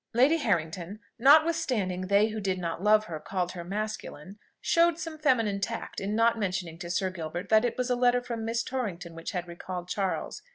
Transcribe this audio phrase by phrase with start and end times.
[0.15, 5.59] Lady Harrington, notwithstanding they who did not love her called her masculine, showed some feminine
[5.61, 9.13] tact in not mentioning to Sir Gilbert that it was a letter from Miss Torrington
[9.13, 10.41] which had recalled Charles.